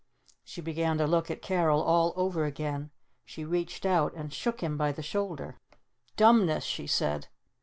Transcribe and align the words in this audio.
She 0.43 0.61
began 0.61 0.97
to 0.97 1.05
look 1.05 1.29
at 1.29 1.43
Carol 1.43 1.79
all 1.79 2.11
over 2.15 2.43
again. 2.45 2.89
She 3.23 3.45
reached 3.45 3.85
out 3.85 4.15
and 4.15 4.33
shook 4.33 4.61
him 4.61 4.75
by 4.75 4.91
the 4.91 5.03
shoulder. 5.03 5.59
"Dumbness!" 6.17 6.63
she 6.63 6.87
said. 6.87 7.27